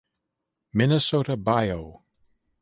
Minnesota 0.73 1.37
bio 1.37 2.01